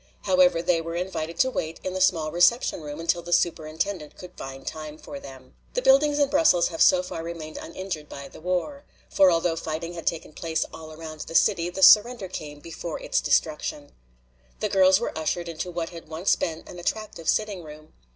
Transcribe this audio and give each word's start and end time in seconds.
However, 0.23 0.63
they 0.63 0.81
were 0.81 0.95
invited 0.95 1.37
to 1.41 1.51
wait 1.51 1.79
in 1.83 1.93
a 1.95 2.01
small 2.01 2.31
reception 2.31 2.81
room 2.81 2.99
until 2.99 3.21
the 3.21 3.31
Superintendent 3.31 4.17
could 4.17 4.35
find 4.35 4.65
time 4.65 4.97
for 4.97 5.19
them. 5.19 5.53
The 5.75 5.81
buildings 5.83 6.17
in 6.17 6.27
Brussels 6.27 6.69
have 6.69 6.81
so 6.81 7.03
far 7.03 7.21
remained 7.21 7.59
uninjured 7.61 8.09
by 8.09 8.27
the 8.27 8.41
war. 8.41 8.83
For 9.11 9.29
although 9.29 9.55
fighting 9.55 9.93
had 9.93 10.07
taken 10.07 10.33
place 10.33 10.65
all 10.73 10.91
around 10.91 11.19
the 11.27 11.35
city, 11.35 11.69
the 11.69 11.83
surrender 11.83 12.27
came 12.27 12.59
before 12.61 12.99
its 12.99 13.21
destruction. 13.21 13.91
The 14.59 14.69
girls 14.69 14.99
were 14.99 15.15
ushered 15.15 15.47
into 15.47 15.69
what 15.69 15.89
had 15.89 16.09
once 16.09 16.35
been 16.35 16.63
an 16.65 16.79
attractive 16.79 17.29
sitting 17.29 17.61
room. 17.63 17.93